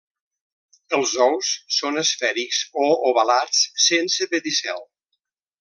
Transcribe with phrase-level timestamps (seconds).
[0.99, 4.87] Els ous són esfèrics o ovalats sense pedicel.